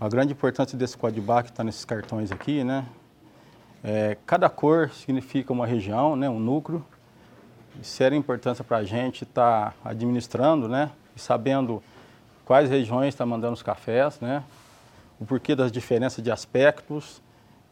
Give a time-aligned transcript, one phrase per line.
[0.00, 2.86] a grande importância desse código barra que está nesses cartões aqui, né?
[3.82, 6.84] É, cada cor significa uma região, né, um núcleo.
[7.80, 11.82] Isso era importância para a gente estar tá administrando, né, e sabendo
[12.44, 14.42] quais regiões está mandando os cafés, né,
[15.20, 17.22] o porquê das diferenças de aspectos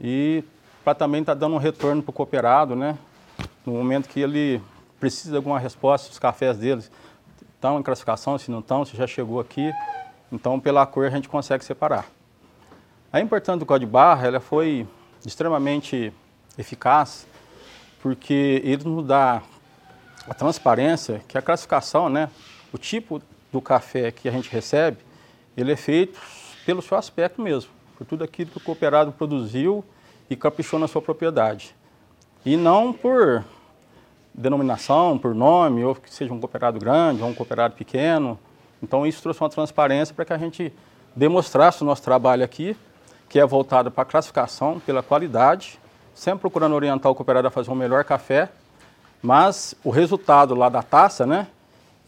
[0.01, 0.45] e
[0.85, 2.97] para também estar tá dando um retorno para o cooperado, né,
[3.65, 4.63] no momento que ele
[5.01, 6.91] precisa de alguma resposta, os cafés deles
[7.55, 9.73] estão em classificação, se não estão, se já chegou aqui.
[10.31, 12.07] Então, pela cor, a gente consegue separar.
[13.17, 14.87] A importância do código de barra ela foi
[15.25, 16.13] extremamente
[16.59, 17.27] eficaz,
[18.03, 19.43] porque ele nos dá
[20.29, 22.29] a transparência que a classificação, né,
[22.75, 24.99] o tipo do café que a gente recebe,
[25.57, 26.21] ele é feito
[26.67, 29.83] pelo seu aspecto mesmo, por tudo aquilo que o cooperado produziu
[30.29, 31.75] e caprichou na sua propriedade.
[32.45, 33.43] E não por
[34.35, 38.39] denominação, por nome, ou que seja um cooperado grande ou um cooperado pequeno.
[38.83, 40.71] Então isso trouxe uma transparência para que a gente
[41.17, 42.77] demonstrasse o nosso trabalho aqui,
[43.29, 45.79] que é voltado para a classificação, pela qualidade,
[46.15, 48.49] sempre procurando orientar o cooperado a fazer um melhor café,
[49.23, 51.49] mas o resultado lá da taça, né,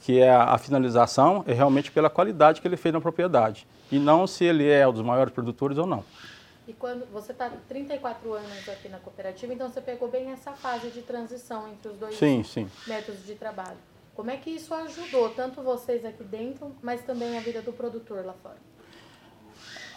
[0.03, 4.27] que é a, finalização, é realmente pela qualidade que ele fez na propriedade, e não
[4.27, 6.05] se ele é um dos maiores produtores ou não.
[6.67, 10.91] E quando você está 34 anos aqui na cooperativa, então você pegou bem essa fase
[10.91, 12.71] de transição entre os dois sim, sim.
[12.87, 13.79] métodos de trabalho.
[14.15, 18.25] Como é que isso ajudou tanto vocês aqui dentro, mas também a vida do produtor
[18.25, 18.59] lá fora?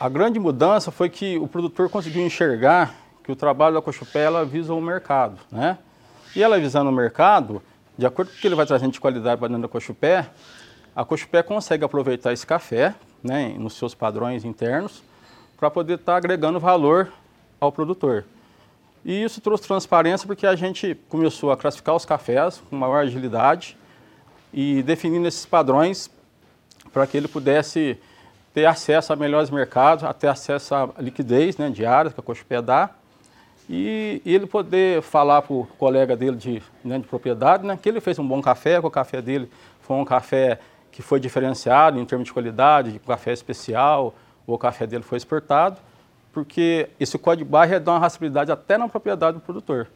[0.02, 4.43] A grande mudança foi que o produtor conseguiu enxergar que o trabalho da Cochupé ela
[4.43, 5.77] visa o mercado, né?
[6.35, 7.61] E ela visando o mercado,
[7.95, 10.27] de acordo com o que ele vai trazendo de qualidade para dentro da Cochupé,
[10.95, 15.03] a Cochupé consegue aproveitar esse café, né, nos seus padrões internos,
[15.55, 17.13] para poder estar tá agregando valor
[17.59, 18.25] ao produtor.
[19.05, 23.77] E isso trouxe transparência porque a gente começou a classificar os cafés com maior agilidade
[24.52, 26.09] e definindo esses padrões
[26.91, 27.99] para que ele pudesse
[28.53, 32.61] ter acesso a melhores mercados, a ter acesso à liquidez né, diária que a Cochupé
[32.61, 32.89] dá
[33.70, 38.02] e, ele poder falar para o colega dele de, né, de propriedade né, que ele
[38.02, 39.49] fez um bom café, que o café dele
[39.80, 40.59] foi um café
[40.92, 44.14] que foi diferenciado em termos de qualidade, de café especial,
[44.45, 45.77] o café dele foi exportado,
[46.33, 49.87] porque esse código barra dá uma rastreabilidade até na propriedade do produtor.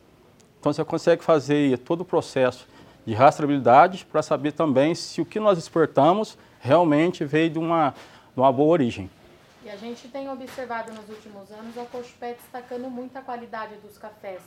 [0.60, 2.68] Então você consegue fazer todo o processo
[3.06, 7.94] de rastreabilidade para saber também se o que nós exportamos realmente veio de uma,
[8.36, 9.10] de uma boa origem.
[9.64, 13.98] E a gente tem observado nos últimos anos a Cochupé destacando muito a qualidade dos
[13.98, 14.42] cafés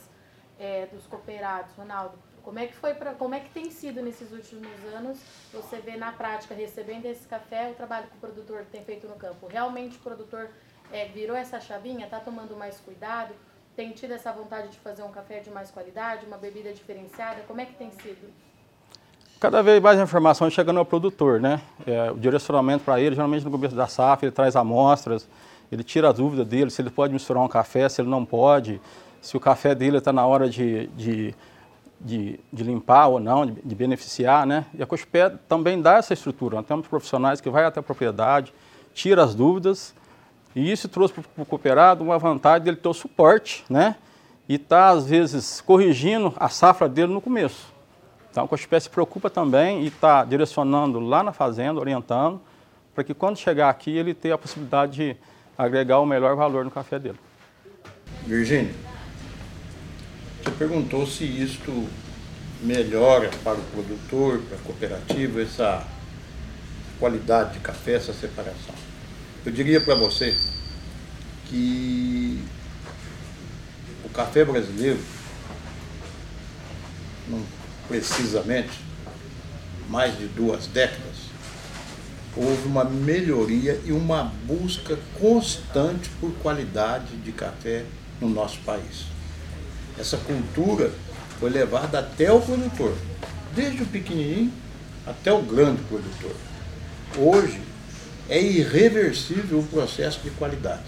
[0.59, 2.17] é, dos cooperados, Ronaldo.
[2.43, 5.19] Como é que foi pra, como é que tem sido nesses últimos anos
[5.51, 9.15] você vê na prática recebendo esse café o trabalho que o produtor tem feito no
[9.15, 9.47] campo?
[9.47, 10.49] Realmente o produtor
[10.91, 13.33] é, virou essa chavinha, está tomando mais cuidado,
[13.75, 17.41] tem tido essa vontade de fazer um café de mais qualidade, uma bebida diferenciada?
[17.47, 18.31] Como é que tem sido?
[19.39, 21.61] Cada vez mais informações chegando ao produtor, né?
[21.87, 25.29] É, o direcionamento para ele, geralmente no começo da safra, ele traz amostras,
[25.71, 28.81] ele tira a dúvida dele se ele pode misturar um café, se ele não pode,
[29.21, 31.35] se o café dele está na hora de, de
[32.01, 34.65] de, de limpar ou não, de, de, beneficiar, né?
[34.73, 36.55] E a Cochupé também dá essa estrutura.
[36.55, 38.53] Nós temos profissionais que vai até a propriedade,
[38.93, 39.93] tira as dúvidas,
[40.55, 43.97] e isso trouxe para o cooperado uma vantagem dele ter o suporte, né?
[44.47, 47.78] E está, às vezes, corrigindo a safra dele no começo.
[48.31, 52.39] Então, a Cochupé se preocupa também e está direcionando lá na fazenda, orientando,
[52.93, 55.17] para que quando chegar aqui ele tenha a possibilidade de
[55.57, 57.19] agregar o melhor valor no café dele.
[58.25, 58.73] Virgínia,
[60.43, 61.87] você perguntou se isto
[62.61, 65.85] melhora para o produtor, para a cooperativa, essa
[66.99, 68.75] qualidade de café, essa separação.
[69.45, 70.37] Eu diria para você
[71.45, 72.43] que
[74.03, 74.99] o café brasileiro,
[77.27, 77.58] não
[77.89, 78.69] precisamente,
[79.89, 81.29] mais de duas décadas,
[82.37, 87.83] houve uma melhoria e uma busca constante por qualidade de café
[88.21, 89.05] no nosso país.
[89.97, 90.91] Essa cultura
[91.39, 92.95] foi levada até o produtor,
[93.55, 94.53] desde o pequenininho
[95.07, 96.35] até o grande produtor.
[97.17, 97.59] Hoje
[98.29, 100.83] é irreversível o processo de qualidade.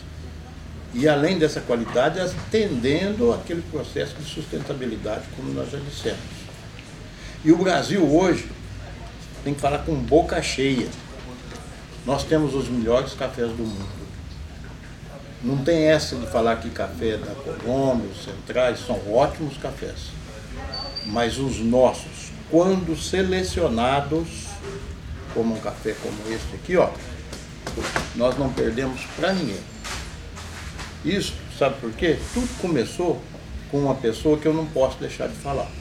[0.94, 6.20] E além dessa qualidade, atendendo aquele processo de sustentabilidade, como nós já dissemos.
[7.44, 8.48] E o Brasil hoje
[9.44, 10.88] tem que falar com boca cheia.
[12.06, 14.02] Nós temos os melhores cafés do mundo.
[15.44, 20.12] Não tem essa de falar que café da Colômbia, os centrais, são ótimos cafés.
[21.08, 24.28] Mas os nossos, quando selecionados,
[25.34, 26.90] como um café como este aqui, ó,
[28.16, 29.62] nós não perdemos para ninguém.
[31.04, 32.20] Isso, sabe por quê?
[32.36, 33.20] Tudo começou
[33.72, 35.81] com uma pessoa que eu não posso deixar de falar.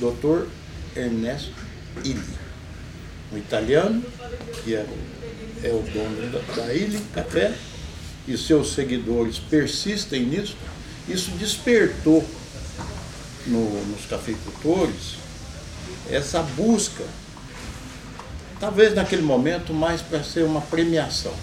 [0.00, 0.46] Dr.
[0.96, 1.52] Ernesto
[2.04, 2.38] Illy,
[3.32, 4.02] um italiano,
[4.64, 4.86] que é,
[5.62, 7.54] é o dono da, da Illy Café,
[8.26, 10.56] e seus seguidores persistem nisso,
[11.08, 12.24] isso despertou
[13.46, 15.16] no, nos cafeicultores
[16.10, 17.04] essa busca,
[18.60, 21.34] talvez naquele momento mais para ser uma premiação,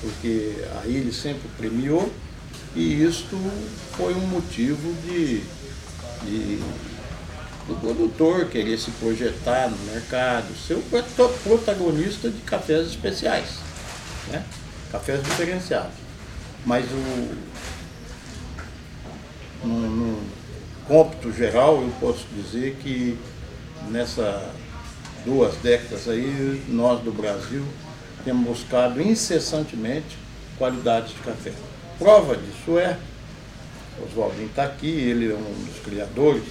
[0.00, 2.12] porque aí ele sempre premiou
[2.74, 3.36] e isto
[3.96, 5.42] foi um motivo de,
[6.24, 6.60] de
[7.68, 10.82] do produtor querer se projetar no mercado, ser o
[11.44, 13.58] protagonista de cafés especiais,
[14.28, 14.42] né?
[14.90, 15.92] cafés diferenciados.
[16.64, 17.36] Mas o,
[19.66, 20.22] no, no
[20.86, 23.18] cômputo geral, eu posso dizer que
[23.90, 24.42] nessas
[25.24, 27.64] duas décadas aí, nós do Brasil
[28.24, 30.16] temos buscado incessantemente
[30.56, 31.52] qualidade de café.
[31.98, 32.96] Prova disso é,
[34.06, 36.44] Oswaldinho está aqui, ele é um dos criadores,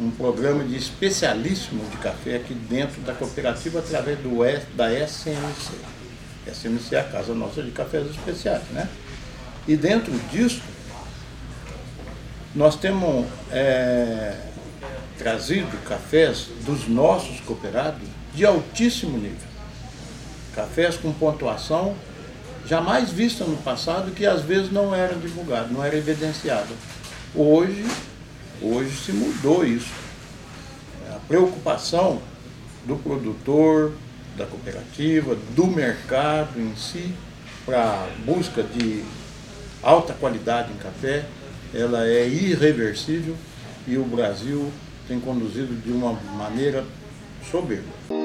[0.00, 4.38] um programa de especialíssimo de café aqui dentro da cooperativa através do,
[4.76, 5.72] da SMC.
[6.46, 8.88] SMC é a Casa Nossa de Cafés Especiais, né?
[9.66, 10.62] E dentro disso,
[12.54, 14.36] nós temos é,
[15.18, 19.48] trazido cafés dos nossos cooperados de altíssimo nível.
[20.54, 21.94] Cafés com pontuação
[22.66, 26.68] jamais vista no passado que às vezes não era divulgado, não era evidenciado.
[27.34, 27.84] Hoje,
[28.62, 29.92] hoje se mudou isso.
[31.14, 32.20] A preocupação
[32.84, 33.92] do produtor,
[34.36, 37.12] da cooperativa, do mercado em si,
[37.64, 39.04] para busca de
[39.82, 41.26] alta qualidade em café,
[41.74, 43.36] ela é irreversível
[43.86, 44.70] e o Brasil
[45.06, 46.84] tem conduzido de uma maneira
[47.50, 48.17] soberba.